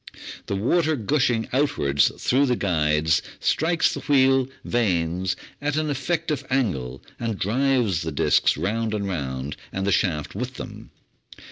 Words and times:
The 0.47 0.55
water 0.55 0.95
gushing 0.95 1.47
outwards 1.53 2.11
through 2.17 2.47
the 2.47 2.55
guides 2.55 3.21
strikes 3.39 3.93
the 3.93 3.99
wheel 3.99 4.47
vanes 4.65 5.35
at 5.61 5.75
an 5.75 5.91
effective 5.91 6.43
angle 6.49 7.03
and 7.19 7.37
drives 7.37 8.01
the 8.01 8.11
disks 8.11 8.57
round 8.57 8.95
and 8.95 9.07
round, 9.07 9.57
and 9.71 9.85
the 9.85 9.91
shaft 9.91 10.33
with 10.33 10.55
them. 10.55 10.89